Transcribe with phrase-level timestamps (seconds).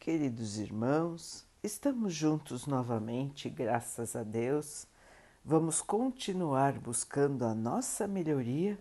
[0.00, 4.86] Queridos irmãos, estamos juntos novamente, graças a Deus.
[5.44, 8.78] Vamos continuar buscando a nossa melhoria,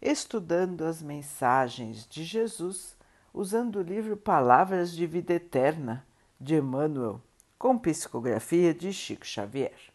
[0.00, 2.96] estudando as mensagens de Jesus,
[3.34, 6.06] usando o livro Palavras de Vida Eterna
[6.40, 7.20] de Emmanuel,
[7.58, 9.92] com psicografia de Chico Xavier.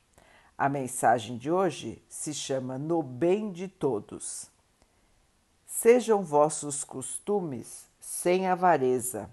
[0.58, 4.52] A mensagem de hoje se chama No Bem de Todos.
[5.66, 9.30] Sejam vossos costumes sem avareza,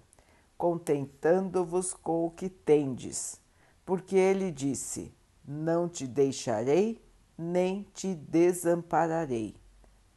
[0.57, 3.41] contentando-vos com o que tendes,
[3.85, 5.13] porque ele disse:
[5.47, 7.03] Não te deixarei,
[7.37, 9.55] nem te desampararei.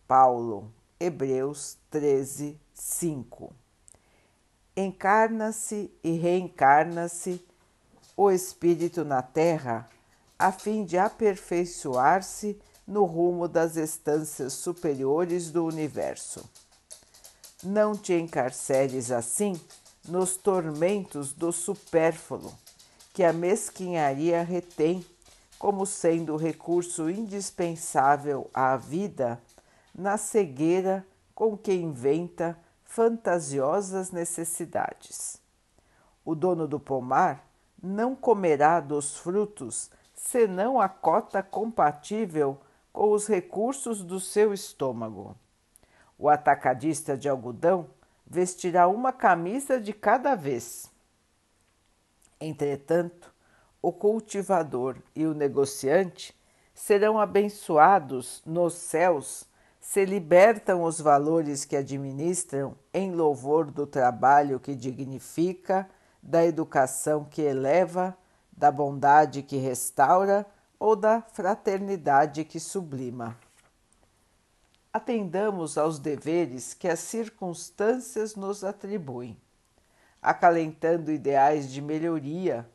[0.08, 3.54] Paulo, Hebreus 13, 5.
[4.76, 7.44] Encarna-se e reencarna-se
[8.16, 9.90] o Espírito na Terra
[10.40, 16.48] a fim de aperfeiçoar-se no rumo das estâncias superiores do universo.
[17.64, 19.60] Não te encarceres assim
[20.08, 22.54] nos tormentos do supérfluo,
[23.14, 25.06] que a mesquinharia retém
[25.60, 29.42] como sendo o recurso indispensável à vida
[29.94, 35.42] na cegueira com que inventa fantasiosas necessidades.
[36.24, 37.48] O dono do pomar
[37.82, 42.60] não comerá dos frutos senão a cota compatível
[42.92, 45.36] com os recursos do seu estômago.
[46.18, 47.88] O atacadista de algodão
[48.30, 50.92] vestirá uma camisa de cada vez.
[52.40, 53.34] Entretanto,
[53.82, 56.36] o cultivador e o negociante
[56.74, 59.48] serão abençoados nos céus
[59.88, 65.90] se libertam os valores que administram em louvor do trabalho que dignifica,
[66.22, 68.18] da educação que eleva,
[68.52, 70.46] da bondade que restaura
[70.78, 73.38] ou da fraternidade que sublima.
[74.98, 79.38] Atendamos aos deveres que as circunstâncias nos atribuem,
[80.20, 82.68] acalentando ideais de melhoria,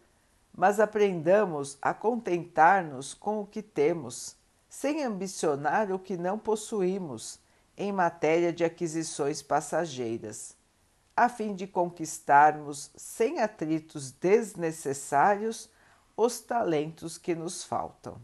[0.54, 4.36] mas aprendamos a contentar-nos com o que temos,
[4.68, 7.40] sem ambicionar o que não possuímos
[7.76, 10.56] em matéria de aquisições passageiras,
[11.16, 15.68] a fim de conquistarmos sem atritos desnecessários
[16.16, 18.16] os talentos que nos faltam.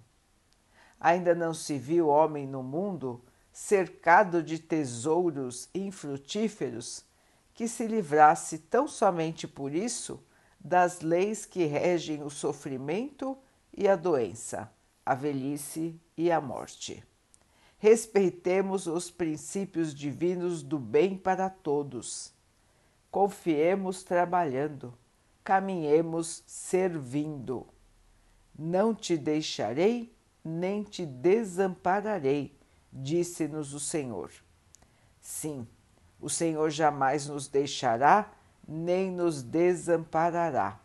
[1.01, 3.25] Ainda não se viu homem no mundo
[3.61, 7.05] cercado de tesouros infrutíferos
[7.53, 10.23] que se livrasse tão somente por isso
[10.61, 13.37] das leis que regem o sofrimento
[13.77, 14.71] e a doença,
[15.05, 17.03] a velhice e a morte.
[17.79, 22.33] Respeitemos os princípios divinos do bem para todos.
[23.11, 24.97] Confiemos trabalhando,
[25.43, 27.67] caminhemos servindo.
[28.57, 30.15] Não te deixarei,
[30.45, 32.58] nem te desampararei,
[32.93, 34.31] disse-nos o Senhor.
[35.21, 35.67] Sim,
[36.21, 38.31] o Senhor jamais nos deixará,
[38.67, 40.79] nem nos desamparará.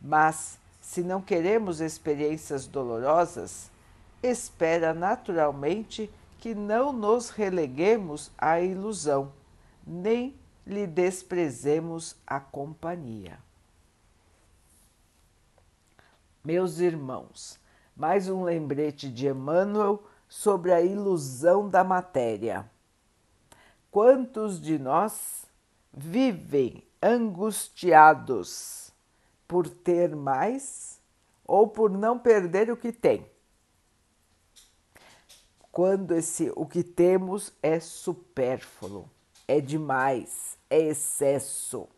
[0.00, 3.70] Mas, se não queremos experiências dolorosas,
[4.22, 9.32] espera naturalmente que não nos releguemos à ilusão,
[9.86, 10.34] nem
[10.66, 13.38] lhe desprezemos a companhia.
[16.44, 17.58] Meus irmãos,
[17.96, 22.68] mais um lembrete de Emmanuel sobre a ilusão da matéria.
[23.90, 25.46] Quantos de nós
[25.92, 28.92] vivem angustiados
[29.46, 31.00] por ter mais
[31.44, 33.30] ou por não perder o que tem?
[35.70, 39.08] Quando esse o que temos é supérfluo,
[39.46, 41.88] é demais, é excesso.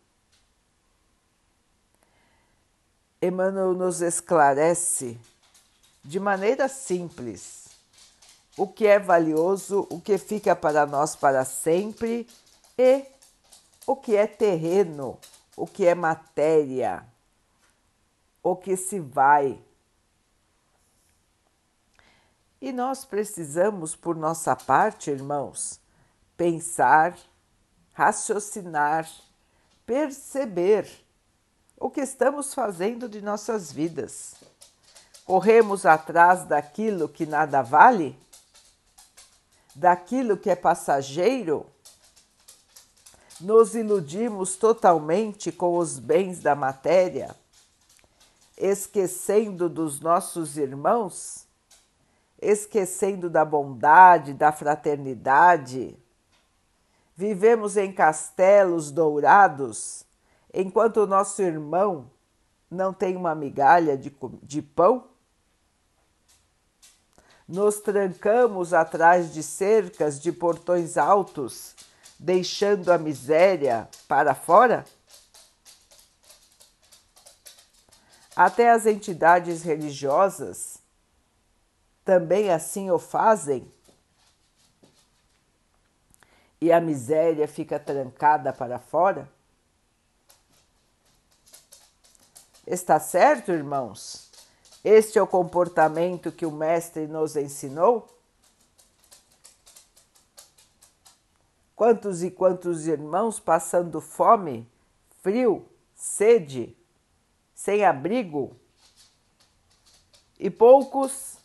[3.21, 5.19] Emmanuel nos esclarece
[6.03, 7.68] de maneira simples
[8.59, 12.27] o que é valioso, o que fica para nós para sempre
[12.77, 13.05] e
[13.87, 15.17] o que é terreno,
[15.55, 17.05] o que é matéria,
[18.43, 19.57] o que se vai.
[22.59, 25.79] E nós precisamos, por nossa parte, irmãos,
[26.35, 27.17] pensar,
[27.93, 29.09] raciocinar,
[29.85, 30.85] perceber
[31.77, 34.35] o que estamos fazendo de nossas vidas.
[35.23, 38.19] Corremos atrás daquilo que nada vale?
[39.79, 41.65] Daquilo que é passageiro?
[43.39, 47.33] Nos iludimos totalmente com os bens da matéria,
[48.57, 51.47] esquecendo dos nossos irmãos,
[52.41, 55.97] esquecendo da bondade, da fraternidade.
[57.15, 60.05] Vivemos em castelos dourados
[60.53, 62.11] enquanto o nosso irmão
[62.69, 65.07] não tem uma migalha de, de pão?
[67.49, 71.75] Nos trancamos atrás de cercas de portões altos,
[72.19, 74.85] deixando a miséria para fora?
[78.35, 80.77] Até as entidades religiosas
[82.05, 83.67] também assim o fazem
[86.61, 89.27] e a miséria fica trancada para fora?
[92.67, 94.28] Está certo, irmãos?
[94.83, 98.07] Este é o comportamento que o Mestre nos ensinou?
[101.75, 104.67] Quantos e quantos irmãos passando fome,
[105.21, 105.65] frio,
[105.95, 106.75] sede,
[107.53, 108.55] sem abrigo?
[110.39, 111.37] E poucos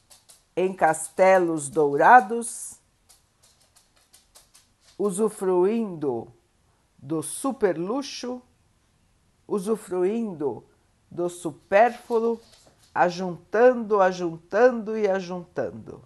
[0.56, 2.78] em castelos dourados
[4.96, 6.32] usufruindo
[6.96, 8.40] do superluxo,
[9.46, 10.64] usufruindo
[11.10, 12.40] do supérfluo,
[12.94, 16.02] ajuntando, ajuntando e ajuntando.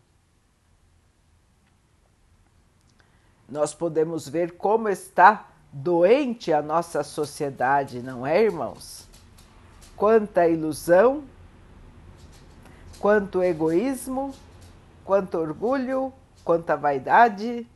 [3.48, 9.06] Nós podemos ver como está doente a nossa sociedade, não é, irmãos?
[9.96, 11.24] Quanta ilusão,
[12.98, 14.34] quanto egoísmo,
[15.04, 16.12] quanto orgulho,
[16.44, 17.66] quanta vaidade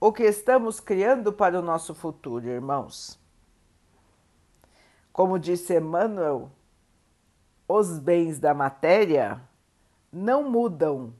[0.00, 3.18] o que estamos criando para o nosso futuro, irmãos.
[5.12, 6.50] Como disse Emmanuel,
[7.72, 9.40] os bens da matéria
[10.12, 11.14] não mudam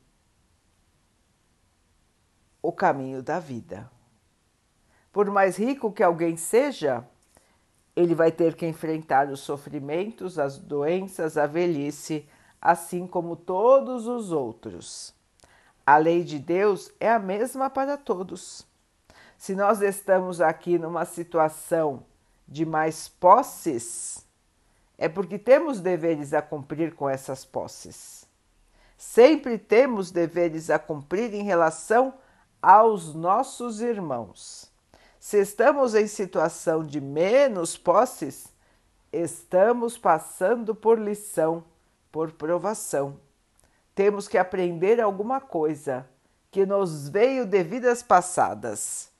[2.60, 3.88] o caminho da vida.
[5.12, 7.06] Por mais rico que alguém seja,
[7.94, 12.28] ele vai ter que enfrentar os sofrimentos, as doenças, a velhice,
[12.60, 15.14] assim como todos os outros.
[15.86, 18.66] A lei de Deus é a mesma para todos.
[19.38, 22.04] Se nós estamos aqui numa situação
[22.46, 24.28] de mais posses,
[25.00, 28.26] é porque temos deveres a cumprir com essas posses.
[28.98, 32.12] Sempre temos deveres a cumprir em relação
[32.60, 34.70] aos nossos irmãos.
[35.18, 38.48] Se estamos em situação de menos posses,
[39.10, 41.64] estamos passando por lição,
[42.12, 43.16] por provação.
[43.94, 46.06] Temos que aprender alguma coisa
[46.50, 49.10] que nos veio de vidas passadas.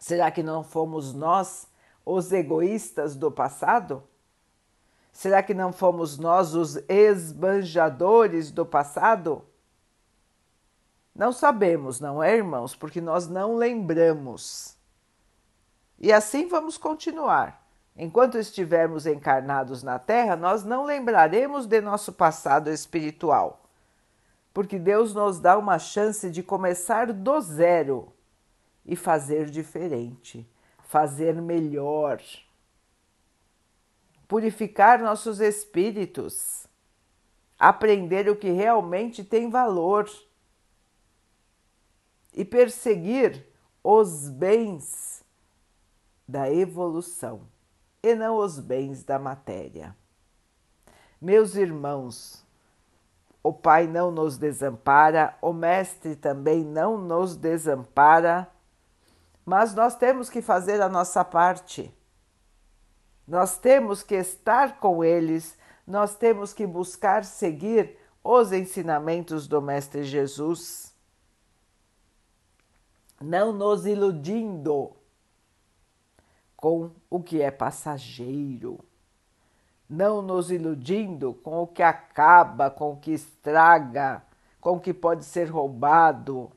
[0.00, 1.68] Será que não fomos nós
[2.04, 4.02] os egoístas do passado?
[5.12, 9.44] Será que não fomos nós os esbanjadores do passado?
[11.14, 12.74] Não sabemos, não é, irmãos?
[12.74, 14.76] Porque nós não lembramos.
[15.98, 17.64] E assim vamos continuar.
[17.96, 23.62] Enquanto estivermos encarnados na Terra, nós não lembraremos de nosso passado espiritual,
[24.52, 28.12] porque Deus nos dá uma chance de começar do zero
[28.84, 30.44] e fazer diferente,
[30.84, 32.22] fazer melhor,
[34.28, 36.66] purificar nossos espíritos,
[37.58, 40.08] aprender o que realmente tem valor.
[42.36, 43.46] E perseguir
[43.82, 45.24] os bens
[46.26, 47.42] da evolução
[48.02, 49.96] e não os bens da matéria.
[51.20, 52.44] Meus irmãos,
[53.40, 58.50] o Pai não nos desampara, o Mestre também não nos desampara
[59.44, 61.94] mas nós temos que fazer a nossa parte.
[63.26, 70.02] Nós temos que estar com eles, nós temos que buscar seguir os ensinamentos do Mestre
[70.04, 70.94] Jesus,
[73.20, 74.92] não nos iludindo
[76.56, 78.82] com o que é passageiro,
[79.88, 84.22] não nos iludindo com o que acaba, com o que estraga,
[84.60, 86.50] com o que pode ser roubado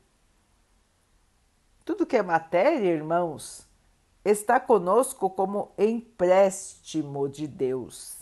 [1.87, 3.65] tudo que é matéria, irmãos,
[4.25, 8.17] está conosco como empréstimo de Deus.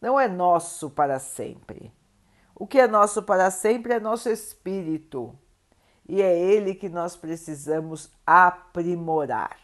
[0.00, 1.92] Não é nosso para sempre.
[2.56, 5.32] O que é nosso para sempre é nosso espírito.
[6.08, 9.60] E é ele que nós precisamos aprimorar.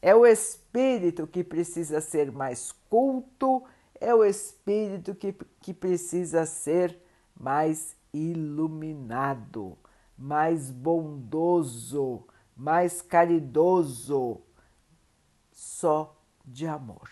[0.00, 3.64] É o espírito que precisa ser mais culto,
[4.00, 6.96] é o espírito que, que precisa ser
[7.36, 9.76] mais iluminado
[10.22, 12.24] mais bondoso,
[12.56, 14.40] mais caridoso,
[15.50, 17.10] só de amor.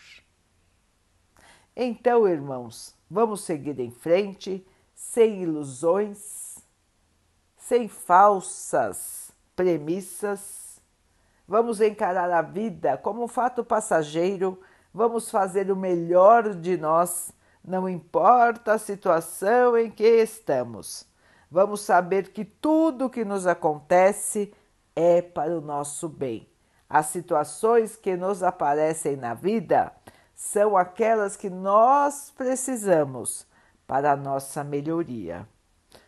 [1.75, 4.65] Então, irmãos, vamos seguir em frente,
[4.95, 6.59] sem ilusões,
[7.57, 10.81] sem falsas premissas.
[11.45, 14.57] Vamos encarar a vida como um fato passageiro,
[14.93, 21.10] vamos fazer o melhor de nós, não importa a situação em que estamos
[21.51, 24.53] vamos saber que tudo que nos acontece
[24.95, 26.47] é para o nosso bem.
[26.89, 29.91] As situações que nos aparecem na vida
[30.33, 33.45] são aquelas que nós precisamos
[33.85, 35.47] para a nossa melhoria.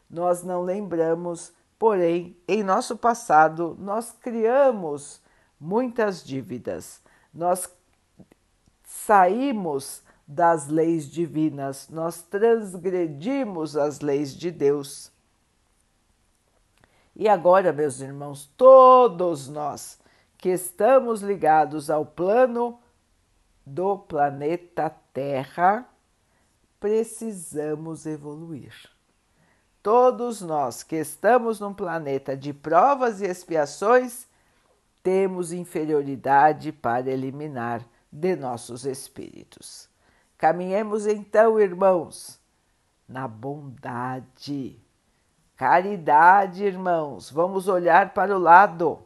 [0.09, 5.21] Nós não lembramos, porém, em nosso passado nós criamos
[5.59, 7.01] muitas dívidas.
[7.33, 7.69] Nós
[8.83, 15.12] saímos das leis divinas, nós transgredimos as leis de Deus.
[17.15, 20.00] E agora, meus irmãos, todos nós
[20.38, 22.79] que estamos ligados ao plano
[23.65, 25.88] do planeta Terra,
[26.79, 28.74] precisamos evoluir.
[29.82, 34.27] Todos nós que estamos num planeta de provas e expiações,
[35.01, 39.89] temos inferioridade para eliminar de nossos espíritos.
[40.38, 42.39] Caminhemos então, irmãos,
[43.08, 44.82] na bondade.
[45.63, 49.00] Caridade, irmãos, vamos olhar para o lado.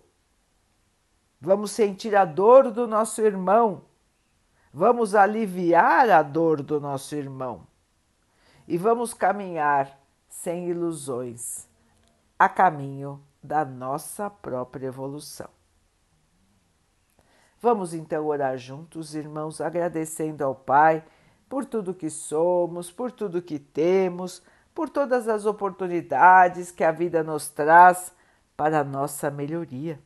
[1.40, 3.84] Vamos sentir a dor do nosso irmão.
[4.74, 7.68] Vamos aliviar a dor do nosso irmão.
[8.68, 10.00] E vamos caminhar
[10.30, 11.68] sem ilusões,
[12.40, 15.52] a caminho da nossa própria evolução.
[17.62, 21.06] Vamos então orar juntos, irmãos, agradecendo ao Pai
[21.48, 24.42] por tudo que somos, por tudo que temos,
[24.78, 28.14] por todas as oportunidades que a vida nos traz
[28.56, 30.00] para nossa melhoria,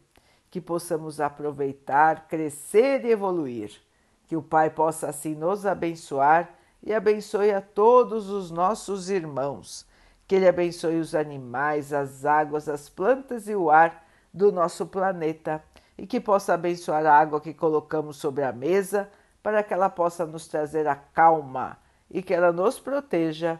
[0.49, 3.81] que possamos aproveitar, crescer e evoluir.
[4.29, 6.51] Que o Pai possa assim nos abençoar
[6.81, 9.85] e abençoe a todos os nossos irmãos.
[10.25, 15.61] Que Ele abençoe os animais, as águas, as plantas e o ar do nosso planeta
[15.97, 19.09] e que possa abençoar a água que colocamos sobre a mesa
[19.43, 21.77] para que ela possa nos trazer a calma
[22.09, 23.59] e que ela nos proteja